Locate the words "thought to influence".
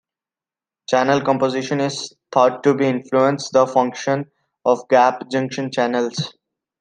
2.31-3.51